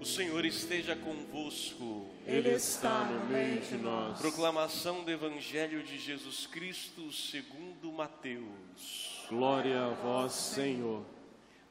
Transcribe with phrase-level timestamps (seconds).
[0.00, 2.08] O Senhor esteja convosco.
[2.24, 4.20] Ele está no meio de nós.
[4.20, 9.26] Proclamação do Evangelho de Jesus Cristo segundo Mateus.
[9.28, 11.04] Glória a vós, Senhor.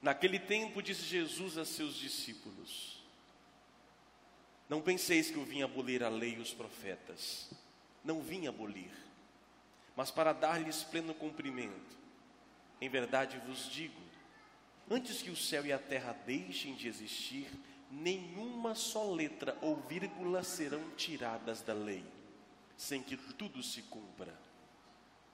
[0.01, 3.01] Naquele tempo disse Jesus a seus discípulos:
[4.67, 7.49] Não penseis que eu vim abolir a lei e os profetas.
[8.03, 8.91] Não vim abolir,
[9.95, 11.97] mas para dar-lhes pleno cumprimento.
[12.81, 14.01] Em verdade vos digo,
[14.89, 17.49] antes que o céu e a terra deixem de existir,
[17.89, 22.03] nenhuma só letra ou vírgula serão tiradas da lei,
[22.75, 24.33] sem que tudo se cumpra.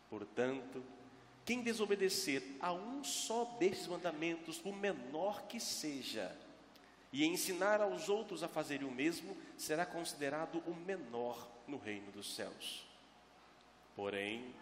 [0.09, 0.83] Portanto,
[1.45, 6.35] quem desobedecer a um só destes mandamentos, por menor que seja,
[7.11, 12.35] e ensinar aos outros a fazerem o mesmo, será considerado o menor no reino dos
[12.35, 12.85] céus.
[13.95, 14.53] Porém,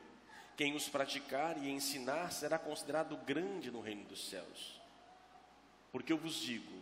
[0.57, 4.81] quem os praticar e ensinar será considerado grande no reino dos céus.
[5.91, 6.81] Porque eu vos digo: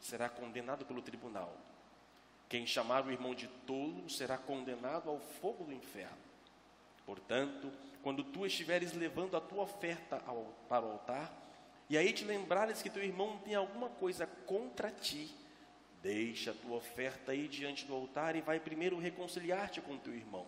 [0.00, 1.56] será condenado pelo tribunal.
[2.48, 6.16] Quem chamar o irmão de tolo será condenado ao fogo do inferno.
[7.04, 11.32] Portanto, quando tu estiveres levando a tua oferta ao, para o altar,
[11.88, 15.34] e aí te lembrares que teu irmão tem alguma coisa contra ti,
[16.02, 20.46] deixa a tua oferta aí diante do altar e vai primeiro reconciliar-te com teu irmão.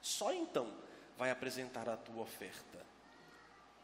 [0.00, 0.72] Só então
[1.18, 2.78] vai apresentar a tua oferta.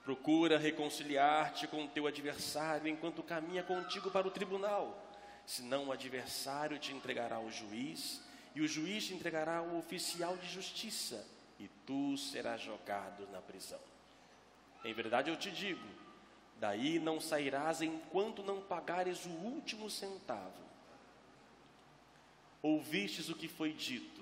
[0.05, 5.00] Procura reconciliar-te com teu adversário enquanto caminha contigo para o tribunal,
[5.47, 8.20] senão o adversário te entregará ao juiz,
[8.55, 11.25] e o juiz te entregará ao oficial de justiça,
[11.58, 13.80] e tu serás jogado na prisão.
[14.85, 15.86] Em verdade eu te digo:
[16.58, 20.63] daí não sairás enquanto não pagares o último centavo.
[22.61, 24.20] Ouvistes o que foi dito: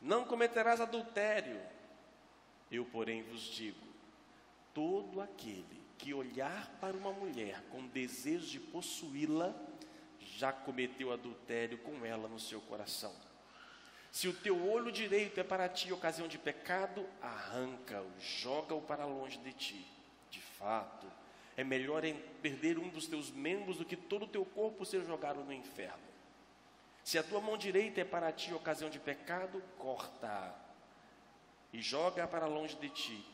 [0.00, 1.58] não cometerás adultério.
[2.70, 3.93] Eu, porém, vos digo:
[4.74, 9.54] todo aquele que olhar para uma mulher com desejo de possuí-la,
[10.36, 13.14] já cometeu adultério com ela no seu coração.
[14.10, 19.38] Se o teu olho direito é para ti ocasião de pecado, arranca-o, joga-o para longe
[19.38, 19.86] de ti.
[20.30, 21.06] De fato,
[21.56, 22.02] é melhor
[22.42, 26.02] perder um dos teus membros do que todo o teu corpo ser jogado no inferno.
[27.02, 30.54] Se a tua mão direita é para ti ocasião de pecado, corta
[31.72, 33.33] e joga para longe de ti.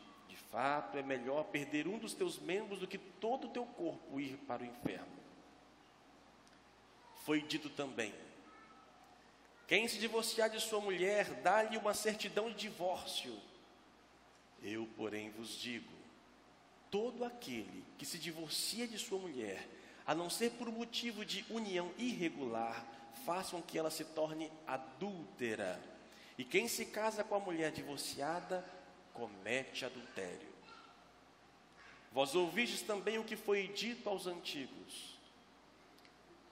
[0.51, 4.37] Fato, é melhor perder um dos teus membros do que todo o teu corpo ir
[4.39, 5.21] para o inferno.
[7.25, 8.13] Foi dito também:
[9.69, 13.39] quem se divorciar de sua mulher, dá-lhe uma certidão de divórcio.
[14.61, 15.93] Eu, porém, vos digo:
[16.91, 19.65] todo aquele que se divorcia de sua mulher,
[20.05, 22.85] a não ser por motivo de união irregular,
[23.25, 25.81] façam que ela se torne adúltera.
[26.37, 28.65] E quem se casa com a mulher divorciada,
[29.15, 30.51] comete adultério.
[32.13, 35.19] Vós ouvistes também o que foi dito aos antigos: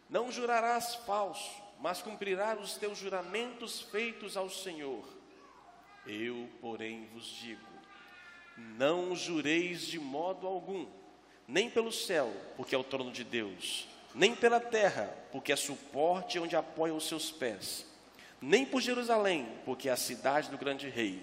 [0.08, 5.04] Não jurarás falso, mas cumprirás os teus juramentos feitos ao Senhor.
[6.06, 7.66] Eu, porém, vos digo:
[8.56, 10.86] Não jureis de modo algum,
[11.46, 16.38] nem pelo céu, porque é o trono de Deus, nem pela terra, porque é suporte
[16.38, 17.84] onde apoia os seus pés,
[18.40, 21.20] nem por Jerusalém, porque é a cidade do grande rei.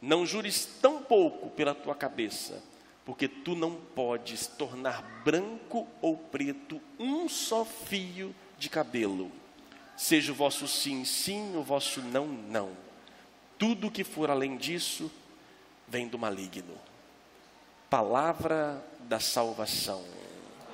[0.00, 2.62] Não jures tão pouco pela tua cabeça,
[3.04, 9.30] porque tu não podes tornar branco ou preto um só fio de cabelo.
[9.96, 12.70] Seja o vosso sim, sim, o vosso não, não.
[13.58, 15.10] Tudo que for além disso
[15.88, 16.76] vem do maligno.
[17.88, 20.04] Palavra da salvação.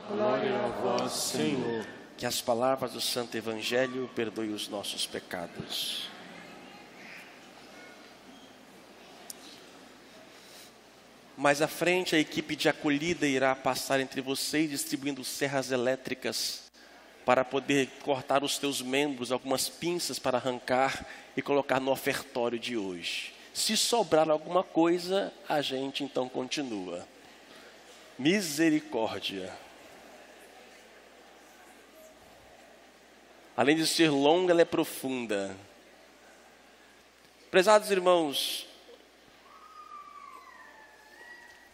[0.08, 1.86] Glória a vós, Senhor.
[2.16, 6.08] Que as palavras do Santo Evangelho perdoem os nossos pecados.
[11.42, 16.70] Mais à frente, a equipe de acolhida irá passar entre vocês distribuindo serras elétricas
[17.26, 21.04] para poder cortar os teus membros, algumas pinças para arrancar
[21.36, 23.34] e colocar no ofertório de hoje.
[23.52, 27.04] Se sobrar alguma coisa, a gente então continua.
[28.16, 29.52] Misericórdia.
[33.56, 35.56] Além de ser longa, ela é profunda.
[37.50, 38.68] Prezados irmãos,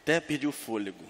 [0.08, 1.04] até perdi o fôlego.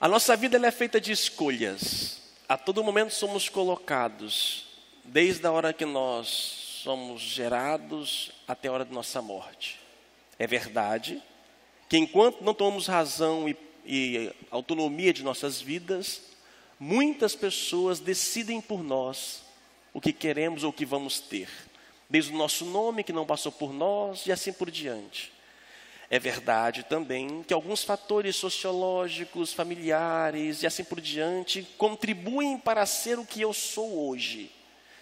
[0.00, 2.20] A nossa vida é feita de escolhas.
[2.48, 4.66] A todo momento somos colocados,
[5.04, 9.78] desde a hora que nós somos gerados até a hora de nossa morte.
[10.36, 11.22] É verdade
[11.88, 13.56] que enquanto não tomamos razão e,
[13.86, 16.22] e autonomia de nossas vidas,
[16.80, 19.44] muitas pessoas decidem por nós
[19.94, 21.48] o que queremos ou o que vamos ter.
[22.12, 25.32] Desde o nosso nome que não passou por nós e assim por diante.
[26.10, 33.18] É verdade também que alguns fatores sociológicos, familiares e assim por diante contribuem para ser
[33.18, 34.52] o que eu sou hoje.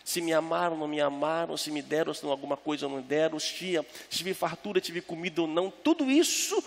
[0.05, 3.41] Se me amaram, não me amaram, se me deram, se não alguma coisa não deram,
[3.41, 6.63] se tive fartura, tive comida ou não, tudo isso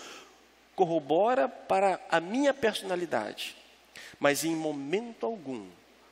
[0.76, 3.56] corrobora para a minha personalidade.
[4.20, 5.66] Mas em momento algum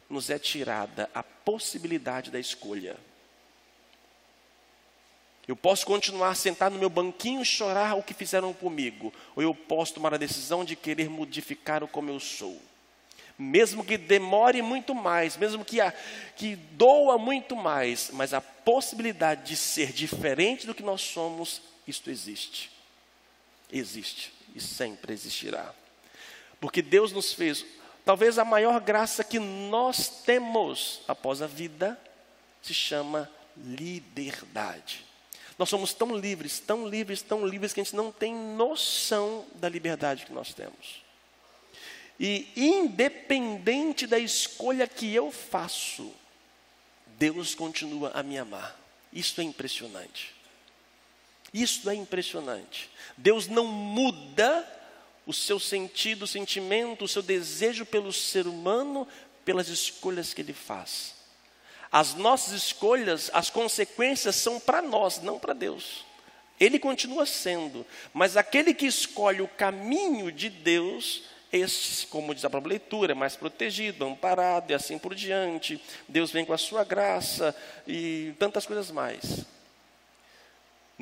[0.08, 2.96] nos é tirada a possibilidade da escolha.
[5.46, 9.54] Eu posso continuar sentado no meu banquinho e chorar o que fizeram comigo, ou eu
[9.54, 12.60] posso tomar a decisão de querer modificar o como eu sou.
[13.36, 15.92] Mesmo que demore muito mais, mesmo que, a,
[16.36, 22.08] que doa muito mais, mas a possibilidade de ser diferente do que nós somos, isto
[22.08, 22.70] existe.
[23.70, 25.74] Existe e sempre existirá.
[26.60, 27.64] Porque Deus nos fez,
[28.04, 31.98] talvez a maior graça que nós temos após a vida,
[32.62, 35.04] se chama liberdade.
[35.62, 39.68] Nós somos tão livres, tão livres, tão livres que a gente não tem noção da
[39.68, 41.04] liberdade que nós temos.
[42.18, 46.12] E independente da escolha que eu faço,
[47.16, 48.76] Deus continua a me amar.
[49.12, 50.34] Isso é impressionante.
[51.54, 52.90] Isso é impressionante.
[53.16, 54.68] Deus não muda
[55.24, 59.06] o seu sentido, o sentimento, o seu desejo pelo ser humano
[59.44, 61.21] pelas escolhas que ele faz.
[61.92, 66.06] As nossas escolhas, as consequências são para nós, não para Deus.
[66.58, 67.84] Ele continua sendo,
[68.14, 71.24] mas aquele que escolhe o caminho de Deus,
[72.08, 75.82] como diz a própria leitura, é mais protegido, amparado e assim por diante.
[76.08, 77.54] Deus vem com a sua graça
[77.86, 79.44] e tantas coisas mais.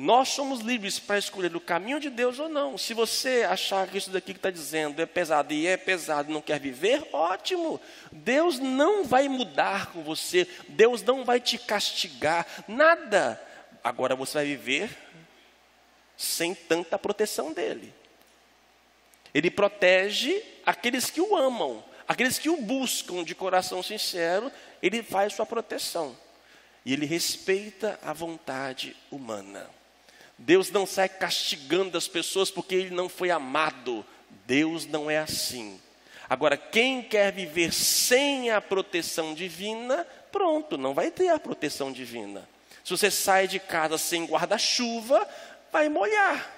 [0.01, 2.75] Nós somos livres para escolher o caminho de Deus ou não.
[2.75, 6.33] Se você achar que isso daqui que está dizendo é pesado e é pesado e
[6.33, 7.79] não quer viver, ótimo.
[8.11, 13.39] Deus não vai mudar com você, Deus não vai te castigar, nada.
[13.83, 14.89] Agora você vai viver
[16.17, 17.93] sem tanta proteção dele.
[19.31, 24.51] Ele protege aqueles que o amam, aqueles que o buscam de coração sincero,
[24.81, 26.17] ele faz sua proteção.
[26.83, 29.69] E ele respeita a vontade humana.
[30.41, 34.03] Deus não sai castigando as pessoas porque ele não foi amado.
[34.47, 35.79] Deus não é assim.
[36.27, 42.47] Agora, quem quer viver sem a proteção divina, pronto, não vai ter a proteção divina.
[42.83, 45.27] Se você sai de casa sem guarda-chuva,
[45.71, 46.51] vai molhar.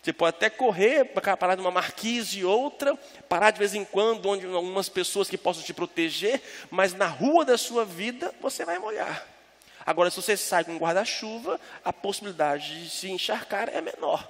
[0.00, 2.96] Você pode até correr para parar numa marquise e outra,
[3.28, 6.40] parar de vez em quando, onde algumas pessoas que possam te proteger,
[6.70, 9.31] mas na rua da sua vida você vai molhar.
[9.84, 14.28] Agora, se você sai com um guarda-chuva, a possibilidade de se encharcar é menor.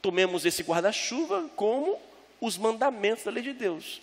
[0.00, 2.00] Tomemos esse guarda-chuva como
[2.40, 4.00] os mandamentos da lei de Deus.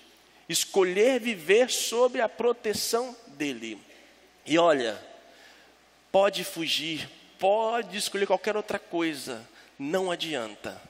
[0.49, 3.81] Escolher viver sob a proteção dele.
[4.45, 4.99] E olha,
[6.11, 7.09] pode fugir,
[7.39, 9.47] pode escolher qualquer outra coisa,
[9.77, 10.81] não adianta.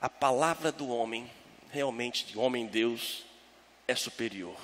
[0.00, 1.30] A palavra do homem,
[1.70, 3.24] realmente, de homem-deus,
[3.88, 4.56] é superior.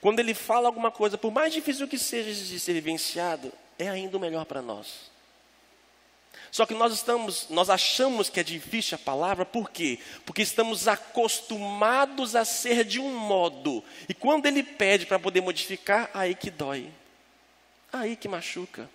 [0.00, 4.16] Quando ele fala alguma coisa, por mais difícil que seja de ser vivenciado, é ainda
[4.16, 5.10] o melhor para nós.
[6.50, 9.98] Só que nós estamos, nós achamos que é difícil a palavra, por quê?
[10.24, 13.84] Porque estamos acostumados a ser de um modo.
[14.08, 16.90] E quando ele pede para poder modificar, aí que dói.
[17.92, 18.88] Aí que machuca.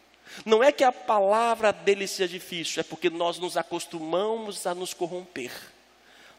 [0.45, 4.93] Não é que a palavra dele seja difícil, é porque nós nos acostumamos a nos
[4.93, 5.51] corromper.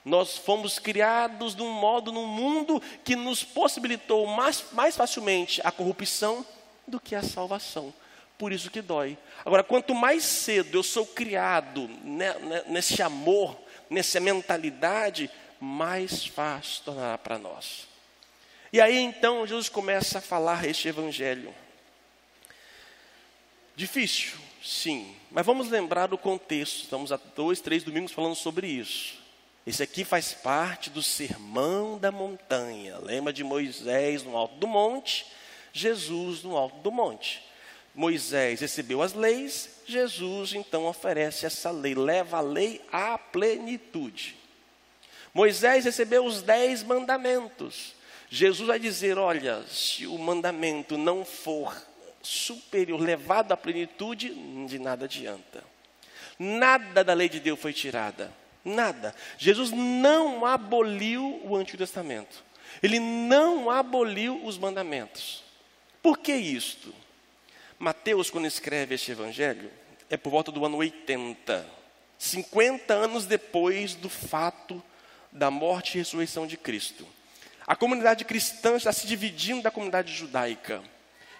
[0.05, 5.71] Nós fomos criados de um modo, num mundo que nos possibilitou mais, mais facilmente a
[5.71, 6.45] corrupção
[6.87, 7.95] do que a salvação.
[8.37, 9.17] Por isso que dói.
[9.45, 11.89] Agora, quanto mais cedo eu sou criado
[12.67, 13.57] nesse amor,
[13.89, 15.31] nessa mentalidade,
[15.61, 17.87] mais fácil tornará para nós.
[18.73, 21.55] E aí então Jesus começa a falar este evangelho.
[23.77, 24.33] Difícil,
[24.63, 26.83] sim, mas vamos lembrar do contexto.
[26.83, 29.22] Estamos há dois, três domingos falando sobre isso.
[29.67, 32.99] Esse aqui faz parte do sermão da montanha.
[32.99, 35.27] Lembra de Moisés no alto do monte,
[35.73, 37.43] Jesus no alto do monte.
[37.95, 44.37] Moisés recebeu as leis, Jesus então oferece essa lei, leva a lei à plenitude.
[45.33, 47.95] Moisés recebeu os dez mandamentos.
[48.29, 51.77] Jesus vai dizer: olha, se o mandamento não for
[52.23, 54.31] superior, levado à plenitude,
[54.67, 55.63] de nada adianta.
[56.39, 58.42] Nada da lei de Deus foi tirada.
[58.65, 59.15] Nada.
[59.39, 62.45] Jesus não aboliu o Antigo Testamento.
[62.83, 65.43] Ele não aboliu os mandamentos.
[66.03, 66.95] Por que isto?
[67.79, 69.71] Mateus, quando escreve este evangelho,
[70.09, 71.67] é por volta do ano 80,
[72.19, 74.83] 50 anos depois do fato
[75.31, 77.07] da morte e ressurreição de Cristo.
[77.67, 80.83] A comunidade cristã está se dividindo da comunidade judaica.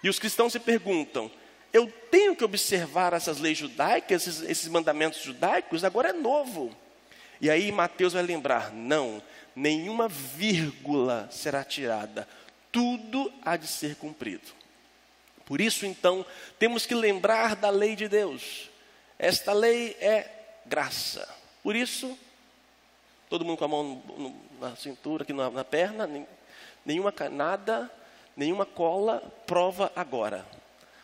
[0.01, 1.31] E os cristãos se perguntam:
[1.71, 5.83] eu tenho que observar essas leis judaicas, esses, esses mandamentos judaicos?
[5.83, 6.75] Agora é novo.
[7.41, 9.21] E aí Mateus vai lembrar: não,
[9.55, 12.27] nenhuma vírgula será tirada,
[12.71, 14.51] tudo há de ser cumprido.
[15.45, 16.25] Por isso, então,
[16.57, 18.69] temos que lembrar da lei de Deus.
[19.19, 20.29] Esta lei é
[20.65, 21.27] graça.
[21.61, 22.17] Por isso,
[23.29, 26.27] todo mundo com a mão no, no, na cintura, aqui na, na perna, nem,
[26.85, 27.91] nenhuma nada,
[28.35, 30.45] nenhuma cola, prova agora.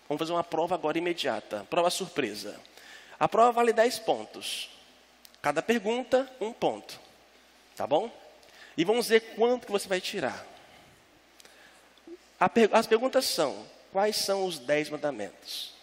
[0.07, 2.59] Vamos fazer uma prova agora imediata, prova surpresa.
[3.19, 4.69] A prova vale 10 pontos.
[5.41, 6.99] Cada pergunta, um ponto.
[7.75, 8.11] Tá bom?
[8.75, 10.45] E vamos ver quanto que você vai tirar.
[12.71, 15.73] As perguntas são: quais são os dez mandamentos?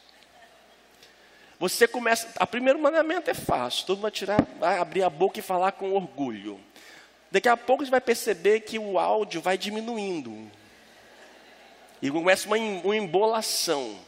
[1.58, 2.28] Você começa.
[2.40, 5.72] O primeiro mandamento é fácil, todo mundo vai tirar, vai abrir a boca e falar
[5.72, 6.60] com orgulho.
[7.30, 10.50] Daqui a pouco você vai perceber que o áudio vai diminuindo.
[12.00, 13.98] E começa uma, uma embolação.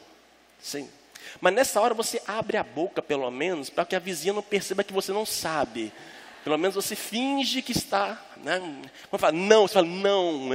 [0.61, 0.91] Sim.
[1.41, 4.85] Mas nessa hora você abre a boca, pelo menos, para que a vizinha não perceba
[4.85, 5.93] que você não sabe.
[6.45, 8.21] Pelo menos você finge que está.
[8.39, 8.61] Né?
[9.19, 10.51] Fala não, você fala não.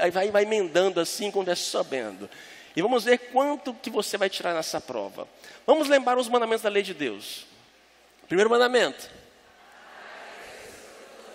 [0.00, 2.28] Aí vai, vai emendando assim, vai sabendo.
[2.76, 5.28] E vamos ver quanto que você vai tirar nessa prova.
[5.66, 7.46] Vamos lembrar os mandamentos da lei de Deus.
[8.26, 9.10] Primeiro mandamento.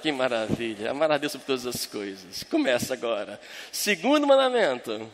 [0.02, 0.92] Que maravilha.
[0.92, 2.44] Amar a Deus sobre todas as coisas.
[2.44, 3.40] Começa agora.
[3.72, 5.10] Segundo mandamento.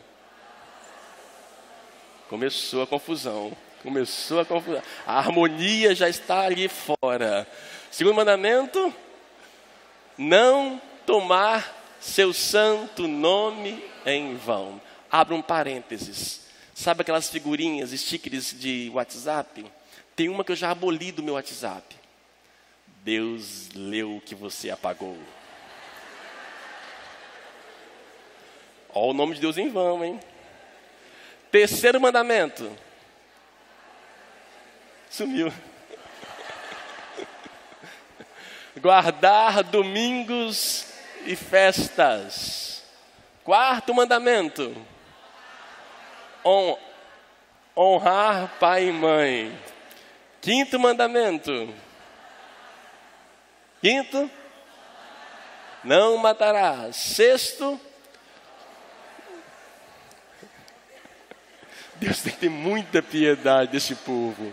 [2.28, 3.56] Começou a confusão.
[3.82, 4.82] Começou a confusão.
[5.06, 7.46] A harmonia já está ali fora.
[7.90, 8.92] Segundo mandamento:
[10.18, 14.80] não tomar seu santo nome em vão.
[15.10, 16.46] Abra um parênteses.
[16.74, 19.64] Sabe aquelas figurinhas, stickers de WhatsApp?
[20.14, 21.96] Tem uma que eu já aboli do meu WhatsApp.
[23.02, 25.16] Deus leu o que você apagou.
[28.90, 30.18] Olha o nome de Deus em vão, hein?
[31.50, 32.70] Terceiro mandamento.
[35.10, 35.52] Sumiu.
[38.80, 40.86] Guardar domingos
[41.24, 42.84] e festas.
[43.44, 44.76] Quarto mandamento.
[47.76, 49.58] honrar pai e mãe.
[50.40, 51.74] Quinto mandamento.
[53.80, 54.30] Quinto.
[55.82, 56.96] Não matarás.
[56.96, 57.80] Sexto.
[61.94, 64.52] Deus tem que ter muita piedade desse povo.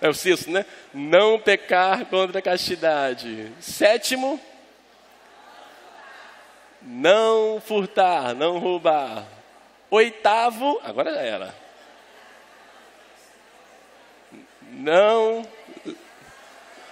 [0.00, 0.66] É o sexto, né?
[0.92, 3.52] Não pecar contra a castidade.
[3.60, 4.40] Sétimo,
[6.82, 9.24] não furtar, não roubar.
[9.88, 11.54] Oitavo, agora já era.
[14.62, 15.46] Não.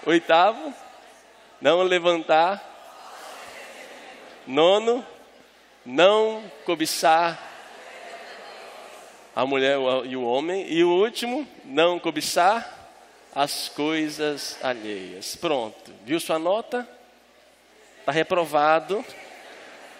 [0.06, 0.72] Oitavo,
[1.60, 2.64] não levantar.
[4.46, 5.04] Nono,
[5.84, 7.38] não cobiçar
[9.34, 10.70] a mulher e o homem.
[10.70, 12.78] E o último, não cobiçar
[13.32, 15.36] as coisas alheias.
[15.36, 16.86] Pronto, viu sua nota?
[18.00, 19.04] Está reprovado.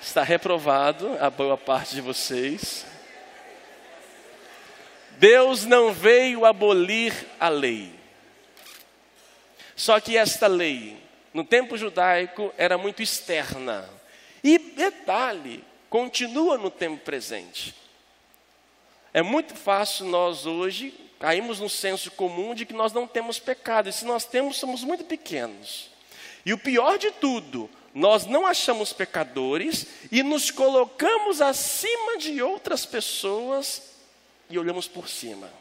[0.03, 2.85] Está reprovado a boa parte de vocês.
[5.19, 7.95] Deus não veio abolir a lei.
[9.77, 11.01] Só que esta lei,
[11.33, 13.89] no tempo judaico, era muito externa.
[14.43, 17.75] E detalhe, continua no tempo presente.
[19.13, 23.89] É muito fácil nós hoje caímos no senso comum de que nós não temos pecado,
[23.89, 25.91] e se nós temos, somos muito pequenos.
[26.45, 32.87] E o pior de tudo, nós não achamos pecadores e nos colocamos acima de outras
[32.87, 33.83] pessoas
[34.49, 35.53] e olhamos por cima.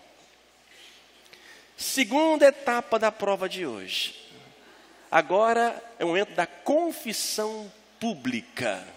[1.75, 4.15] Segunda etapa da prova de hoje.
[5.11, 8.87] Agora é o momento da confissão pública.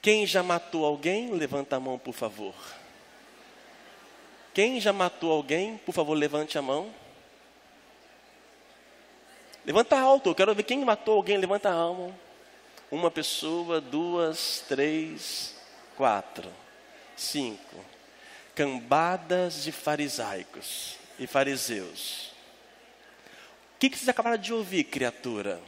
[0.00, 2.54] Quem já matou alguém, levanta a mão, por favor.
[4.54, 6.94] Quem já matou alguém, por favor, levante a mão.
[9.66, 12.14] Levanta alto, eu quero ver quem matou alguém, levanta a mão.
[12.88, 15.56] Uma pessoa, duas, três,
[15.96, 16.48] quatro,
[17.16, 17.84] cinco.
[18.54, 22.32] Cambadas de farisaicos e fariseus.
[23.74, 25.60] O que, que vocês acabaram de ouvir, criatura?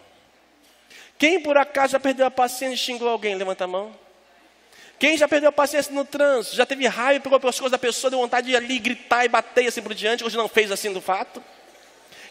[1.18, 3.34] Quem por acaso já perdeu a paciência e xingou alguém?
[3.34, 4.05] Levanta a mão.
[4.98, 6.56] Quem já perdeu a paciência no trânsito?
[6.56, 9.64] Já teve raiva, pegou pelas coisas da pessoa, deu vontade de ali gritar e bater
[9.64, 11.42] e assim por diante, hoje não fez assim do fato?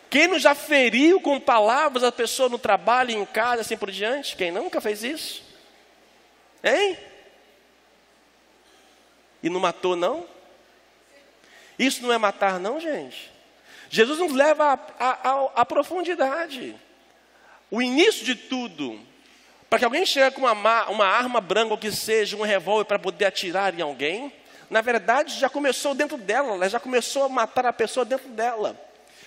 [0.10, 4.36] Quem não já feriu com palavras a pessoa no trabalho, em casa, assim por diante?
[4.36, 5.43] Quem nunca fez isso?
[6.63, 6.98] Hein?
[9.43, 10.25] E não matou, não?
[11.77, 13.31] Isso não é matar, não, gente.
[13.89, 14.79] Jesus nos leva
[15.53, 16.75] à profundidade.
[17.69, 19.00] O início de tudo,
[19.69, 23.00] para que alguém chegue com uma, uma arma branca, ou que seja, um revólver para
[23.00, 24.31] poder atirar em alguém,
[24.69, 28.79] na verdade já começou dentro dela, ela já começou a matar a pessoa dentro dela.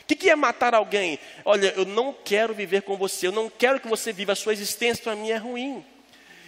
[0.03, 1.19] O que, que é matar alguém?
[1.45, 4.53] Olha, eu não quero viver com você, eu não quero que você viva, a sua
[4.53, 5.85] existência para mim é ruim.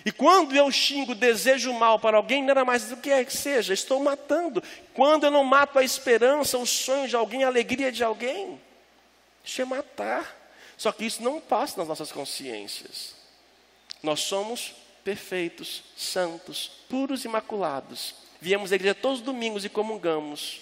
[0.04, 3.74] E quando eu xingo, desejo mal para alguém, nada mais do que é que seja,
[3.74, 4.62] estou matando.
[4.94, 8.58] Quando eu não mato a esperança, o sonho de alguém, a alegria de alguém,
[9.44, 10.38] isso é matar.
[10.78, 13.19] Só que isso não passa nas nossas consciências.
[14.02, 18.14] Nós somos perfeitos, santos, puros imaculados.
[18.40, 20.60] Viemos à igreja todos os domingos e comungamos.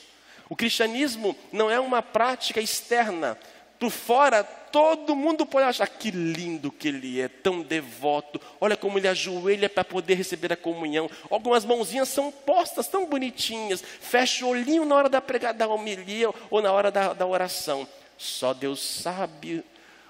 [0.48, 3.38] O cristianismo não é uma prática externa.
[3.78, 8.40] Por fora, todo mundo pode achar que lindo que ele é, tão devoto.
[8.60, 11.08] Olha como ele ajoelha para poder receber a comunhão.
[11.30, 13.82] Algumas mãozinhas são postas tão bonitinhas.
[13.82, 17.86] Fecha o olhinho na hora da pregada da homilia ou na hora da, da oração.
[18.16, 19.62] Só Deus sabe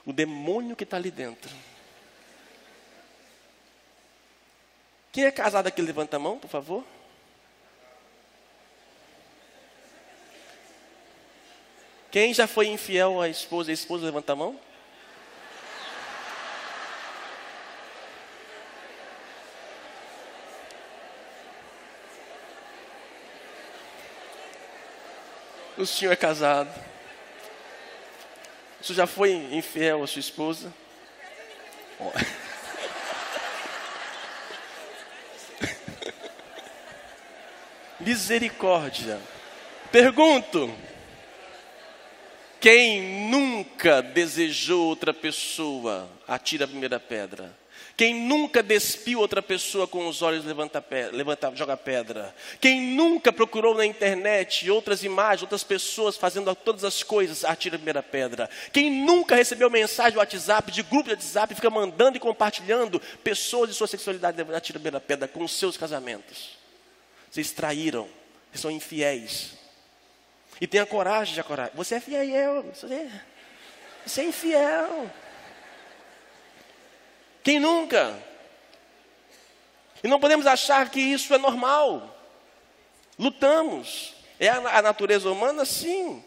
[0.07, 1.51] o demônio que está ali dentro.
[5.19, 6.85] Quem é casado aqui, levanta a mão, por favor.
[12.09, 13.73] Quem já foi infiel à esposa?
[13.73, 14.61] A esposa, levanta a mão.
[25.77, 26.73] O senhor é casado.
[28.81, 30.73] O senhor já foi infiel à sua esposa?
[38.09, 39.21] Misericórdia.
[39.93, 40.75] Pergunto:
[42.59, 47.55] quem nunca desejou outra pessoa, atira a primeira pedra.
[47.99, 52.35] Quem nunca despiu outra pessoa com os olhos, levanta, levanta, joga pedra.
[52.59, 57.79] Quem nunca procurou na internet outras imagens, outras pessoas fazendo todas as coisas, atira a
[57.79, 58.49] primeira pedra.
[58.73, 63.69] Quem nunca recebeu mensagem do WhatsApp, de grupo de WhatsApp, fica mandando e compartilhando pessoas
[63.69, 66.58] de sua sexualidade, atira a primeira pedra com os seus casamentos.
[67.31, 68.09] Vocês traíram,
[68.51, 69.53] vocês são infiéis.
[70.61, 71.73] E tenha coragem de coragem.
[71.75, 73.23] Você é fiel, você é,
[74.05, 75.11] você é infiel.
[77.43, 78.19] Quem nunca?
[80.03, 82.17] E não podemos achar que isso é normal.
[83.19, 84.15] Lutamos.
[84.39, 85.65] É a natureza humana?
[85.65, 86.23] Sim.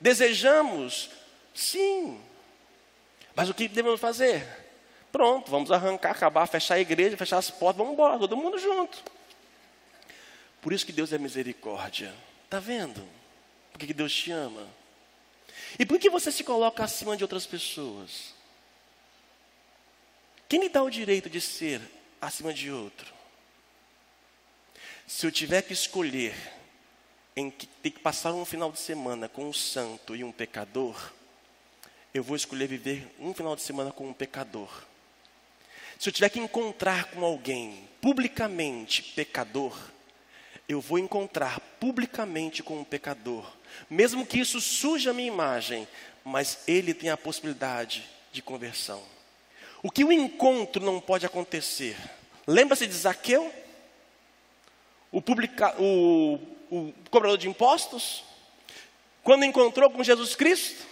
[0.00, 1.10] Desejamos?
[1.54, 2.20] Sim.
[3.34, 4.46] Mas o que devemos fazer?
[5.10, 9.02] Pronto, vamos arrancar, acabar, fechar a igreja, fechar as portas, vamos embora, todo mundo junto.
[10.62, 12.14] Por isso que Deus é misericórdia.
[12.44, 13.06] Está vendo?
[13.72, 14.66] Por que Deus te ama?
[15.78, 18.32] E por que você se coloca acima de outras pessoas?
[20.48, 21.80] Quem lhe dá o direito de ser
[22.20, 23.12] acima de outro?
[25.06, 26.34] Se eu tiver que escolher
[27.34, 31.12] em que ter que passar um final de semana com um santo e um pecador,
[32.14, 34.84] eu vou escolher viver um final de semana com um pecador.
[35.98, 39.76] Se eu tiver que encontrar com alguém publicamente pecador,
[40.72, 43.50] eu vou encontrar publicamente com um pecador,
[43.88, 45.86] mesmo que isso suja a minha imagem,
[46.24, 49.02] mas ele tem a possibilidade de conversão.
[49.82, 51.96] O que o encontro não pode acontecer?
[52.46, 53.52] Lembra-se de Zaqueu?
[55.10, 56.38] O, publica, o,
[56.70, 58.24] o cobrador de impostos?
[59.22, 60.82] Quando encontrou com Jesus Cristo,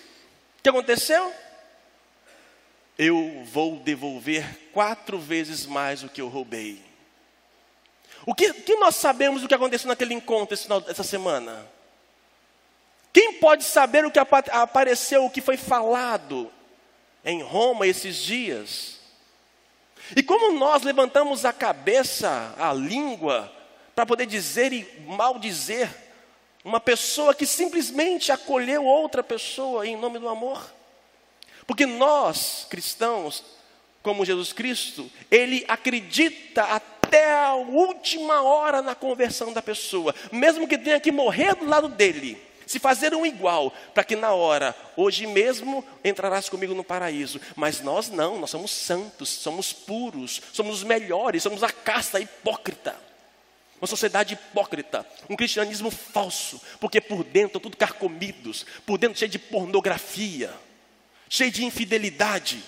[0.58, 1.32] o que aconteceu?
[2.98, 6.89] Eu vou devolver quatro vezes mais o que eu roubei.
[8.26, 11.66] O que, que nós sabemos do que aconteceu naquele encontro esse, essa semana?
[13.12, 16.50] Quem pode saber o que apareceu, o que foi falado
[17.24, 19.00] em Roma esses dias?
[20.14, 23.50] E como nós levantamos a cabeça, a língua,
[23.94, 25.90] para poder dizer e maldizer
[26.64, 30.72] uma pessoa que simplesmente acolheu outra pessoa em nome do amor?
[31.66, 33.44] Porque nós, cristãos,
[34.02, 36.64] como Jesus Cristo, ele acredita
[37.10, 41.88] até a última hora na conversão da pessoa, mesmo que tenha que morrer do lado
[41.88, 47.40] dele, se fazer um igual, para que na hora, hoje mesmo, entrarás comigo no paraíso.
[47.56, 52.94] Mas nós não, nós somos santos, somos puros, somos os melhores, somos a casta hipócrita.
[53.80, 59.38] Uma sociedade hipócrita, um cristianismo falso, porque por dentro tudo carcomidos, por dentro cheio de
[59.38, 60.54] pornografia,
[61.28, 62.62] cheio de infidelidade,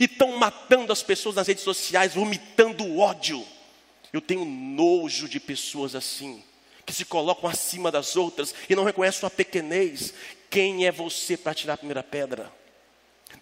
[0.00, 3.46] e estão matando as pessoas nas redes sociais, vomitando ódio
[4.14, 6.40] Eu tenho nojo de pessoas assim,
[6.86, 10.14] que se colocam acima das outras e não reconhecem sua pequenez.
[10.48, 12.52] Quem é você para tirar a primeira pedra?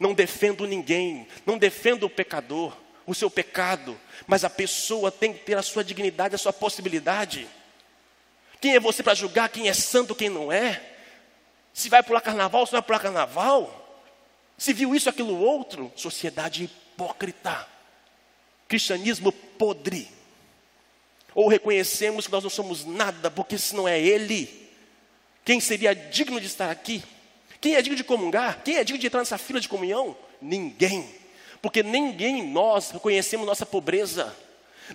[0.00, 2.74] Não defendo ninguém, não defendo o pecador,
[3.06, 7.46] o seu pecado, mas a pessoa tem que ter a sua dignidade, a sua possibilidade.
[8.58, 10.82] Quem é você para julgar quem é santo, quem não é?
[11.74, 14.02] Se vai pular carnaval, se não vai pular carnaval?
[14.56, 15.92] Se viu isso, aquilo, outro?
[15.94, 17.68] Sociedade hipócrita.
[18.66, 20.21] Cristianismo podre.
[21.34, 24.48] Ou reconhecemos que nós não somos nada, porque se não é Ele,
[25.44, 27.02] quem seria digno de estar aqui?
[27.60, 28.62] Quem é digno de comungar?
[28.64, 30.16] Quem é digno de entrar nessa fila de comunhão?
[30.40, 31.08] Ninguém.
[31.60, 34.36] Porque ninguém nós reconhecemos nossa pobreza.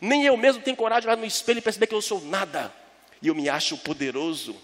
[0.02, 2.74] Nem eu mesmo tenho coragem de olhar no espelho e perceber que eu sou nada.
[3.22, 4.56] E eu me acho poderoso.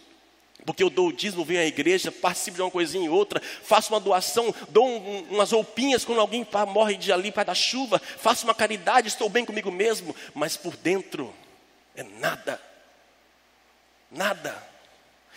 [0.65, 3.91] Porque eu dou o dízimo, venho à igreja, participo de uma coisinha e outra, faço
[3.93, 8.45] uma doação, dou um, umas roupinhas quando alguém morre de ali para da chuva, faço
[8.45, 11.33] uma caridade, estou bem comigo mesmo, mas por dentro
[11.95, 12.61] é nada.
[14.09, 14.73] Nada.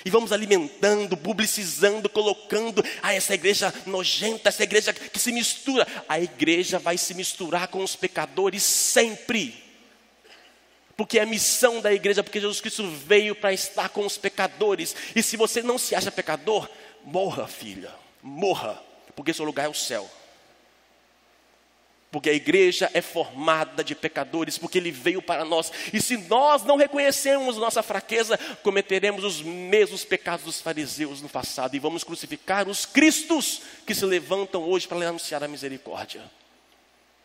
[0.05, 5.87] E vamos alimentando, publicizando, colocando, ah, essa igreja nojenta, essa igreja que se mistura.
[6.09, 9.65] A igreja vai se misturar com os pecadores sempre.
[10.97, 14.95] Porque é a missão da igreja, porque Jesus Cristo veio para estar com os pecadores.
[15.15, 16.69] E se você não se acha pecador,
[17.05, 17.93] morra, filha,
[18.23, 18.83] morra,
[19.15, 20.11] porque seu lugar é o céu.
[22.11, 25.73] Porque a igreja é formada de pecadores, porque ele veio para nós.
[25.93, 31.75] E se nós não reconhecermos nossa fraqueza, cometeremos os mesmos pecados dos fariseus no passado
[31.75, 36.23] e vamos crucificar os cristos que se levantam hoje para anunciar a misericórdia.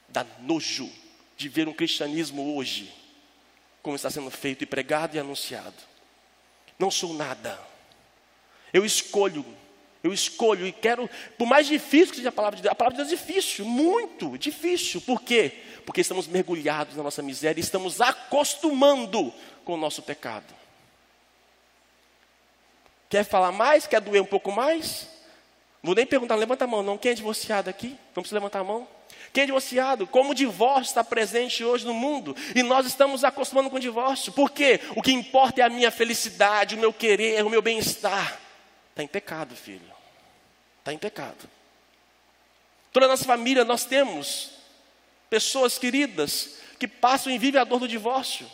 [0.10, 0.89] Dá nojo
[1.38, 2.91] de ver um cristianismo hoje,
[3.82, 5.76] como está sendo feito e pregado e anunciado.
[6.78, 7.60] Não sou nada.
[8.74, 9.46] Eu escolho
[10.04, 12.98] eu escolho e quero, por mais difícil que seja a palavra de Deus, a palavra
[12.98, 15.00] de Deus é difícil, muito difícil.
[15.02, 15.52] Por quê?
[15.86, 19.32] Porque estamos mergulhados na nossa miséria e estamos acostumando
[19.64, 20.54] com o nosso pecado.
[23.10, 23.86] Quer falar mais?
[23.86, 25.08] Quer doer um pouco mais?
[25.84, 26.98] Vou nem perguntar, levanta a mão, não.
[26.98, 27.96] Quem é divorciado aqui?
[28.16, 28.88] Vamos levantar a mão.
[29.32, 30.08] Quem é divorciado?
[30.08, 34.32] Como o divórcio está presente hoje no mundo e nós estamos acostumando com o divórcio.
[34.34, 34.80] Por quê?
[34.96, 38.40] O que importa é a minha felicidade, o meu querer, o meu bem-estar.
[38.91, 39.91] Está em pecado, filho.
[40.80, 41.49] Está em pecado.
[42.93, 44.51] Toda a nossa família, nós temos
[45.30, 48.49] pessoas queridas que passam e vivem a dor do divórcio.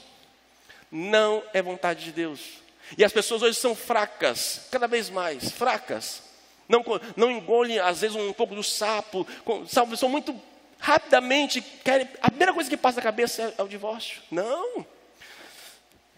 [0.92, 2.42] Não é vontade de Deus.
[2.98, 6.24] E as pessoas hoje são fracas, cada vez mais fracas.
[6.70, 6.84] Não,
[7.16, 9.26] não engolem, às vezes, um pouco do sapo.
[9.68, 10.40] São muito
[10.80, 14.22] rapidamente, querem, a primeira coisa que passa na cabeça é, é o divórcio.
[14.30, 14.86] Não.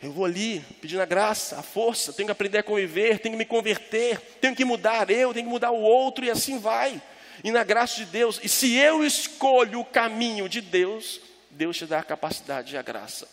[0.01, 3.37] Eu vou ali pedindo a graça, a força, tenho que aprender a conviver, tenho que
[3.39, 7.01] me converter, tenho que mudar eu, tenho que mudar o outro e assim vai.
[7.43, 11.19] E na graça de Deus, e se eu escolho o caminho de Deus,
[11.51, 13.27] Deus te dá a capacidade e a graça.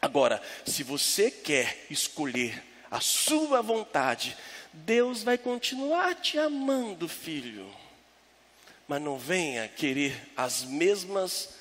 [0.00, 4.36] Agora, se você quer escolher a sua vontade,
[4.72, 7.66] Deus vai continuar te amando, filho.
[8.86, 11.54] Mas não venha querer as mesmas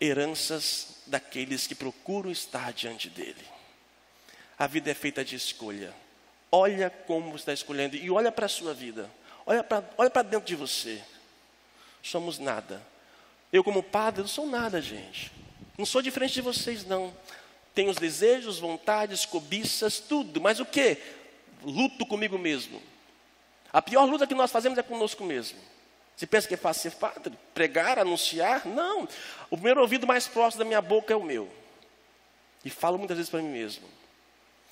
[0.00, 3.51] heranças daqueles que procuram estar diante dele.
[4.58, 5.92] A vida é feita de escolha.
[6.50, 9.10] Olha como você está escolhendo e olha para a sua vida.
[9.46, 11.02] Olha para olha dentro de você.
[12.02, 12.82] Somos nada.
[13.52, 15.30] Eu, como padre, não sou nada, gente.
[15.76, 17.14] Não sou diferente de vocês, não.
[17.74, 20.40] Tenho os desejos, vontades, cobiças, tudo.
[20.40, 20.98] Mas o que?
[21.62, 22.82] Luto comigo mesmo.
[23.72, 25.58] A pior luta que nós fazemos é conosco mesmo.
[26.14, 27.32] Você pensa que é fácil ser padre?
[27.54, 28.66] Pregar, anunciar?
[28.66, 29.08] Não.
[29.50, 31.50] O primeiro ouvido mais próximo da minha boca é o meu.
[32.64, 33.88] E falo muitas vezes para mim mesmo.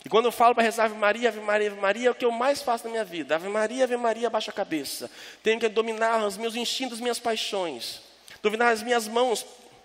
[0.04, 2.24] E quando eu falo para rezar Ave Maria, Ave Maria, Ave Maria, é o que
[2.24, 3.34] eu mais faço na minha vida.
[3.34, 5.10] Ave Maria, Ave Maria, baixa a cabeça.
[5.42, 8.00] Tenho que dominar os meus instintos, as minhas paixões.
[8.42, 9.42] Dominar as minhas mãos.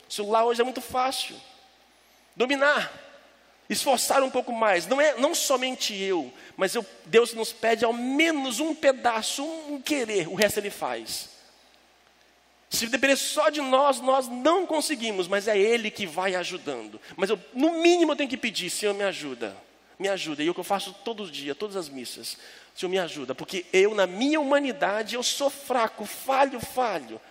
[0.08, 1.36] O celular hoje é muito fácil.
[2.34, 2.94] Dominar.
[3.70, 4.88] Esforçar um pouco mais.
[4.88, 9.82] Não é não somente eu, mas eu, Deus nos pede ao menos um pedaço, um
[9.82, 10.30] querer.
[10.30, 11.30] O resto Ele faz.
[12.70, 17.02] Se depender só de nós, nós não conseguimos, mas é Ele que vai ajudando.
[17.18, 19.66] Mas eu, no mínimo, eu tenho que pedir: Senhor, me ajuda
[19.98, 20.44] me ajuda.
[20.44, 22.38] E é o que eu faço todos os dias, todas as missas.
[22.76, 27.22] Senhor, me ajuda, porque eu, na minha humanidade, eu sou fraco, falho, falho.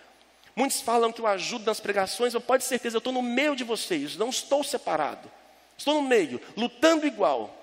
[0.55, 3.63] Muitos falam que eu ajudo nas pregações, eu pode certeza, eu estou no meio de
[3.63, 5.31] vocês, não estou separado.
[5.77, 7.53] Estou no meio, lutando igual.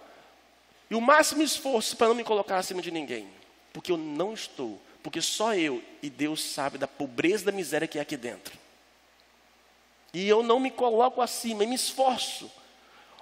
[0.90, 3.26] E o máximo esforço para não me colocar acima de ninguém.
[3.72, 4.80] Porque eu não estou.
[5.02, 8.56] Porque só eu e Deus sabe da pobreza da miséria que é aqui dentro.
[10.12, 12.50] E eu não me coloco acima, e me esforço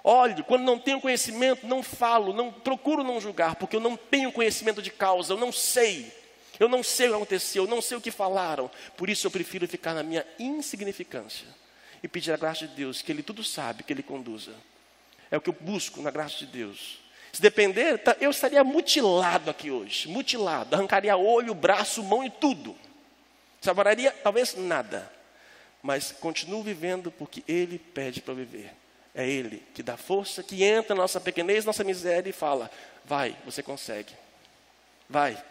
[0.03, 4.31] Olhe, quando não tenho conhecimento, não falo, não procuro não julgar, porque eu não tenho
[4.31, 6.11] conhecimento de causa, eu não sei.
[6.59, 8.69] Eu não sei o que aconteceu, eu não sei o que falaram.
[8.97, 11.47] Por isso eu prefiro ficar na minha insignificância
[12.03, 14.53] e pedir a graça de Deus, que Ele tudo sabe, que Ele conduza.
[15.29, 16.99] É o que eu busco na graça de Deus.
[17.31, 22.75] Se depender, tá, eu estaria mutilado aqui hoje, mutilado, arrancaria olho, braço, mão e tudo.
[23.61, 25.11] Sobraria talvez nada,
[25.81, 28.80] mas continuo vivendo porque Ele pede para viver.
[29.13, 32.71] É Ele que dá força, que entra na nossa pequenez, nossa miséria e fala:
[33.03, 34.13] vai, você consegue.
[35.09, 35.41] Vai,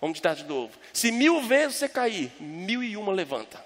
[0.00, 0.78] vamos ditar de novo.
[0.92, 3.64] Se mil vezes você cair, mil e uma levanta.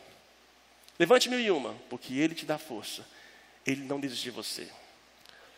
[0.98, 3.06] Levante mil e uma, porque Ele te dá força.
[3.66, 4.68] Ele não desiste de você.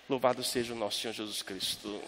[0.08, 2.02] Louvado seja o nosso Senhor Jesus Cristo.